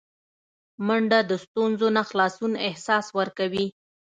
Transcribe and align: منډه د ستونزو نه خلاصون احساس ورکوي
منډه 0.87 1.19
د 1.29 1.31
ستونزو 1.43 1.87
نه 1.97 2.03
خلاصون 2.09 2.53
احساس 2.67 3.05
ورکوي 3.19 3.65